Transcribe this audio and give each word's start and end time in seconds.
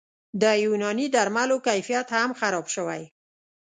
د 0.41 0.43
یوناني 0.65 1.07
درملو 1.15 1.57
کیفیت 1.67 2.07
هم 2.17 2.29
خراب 2.39 2.65
شوی 2.75 3.03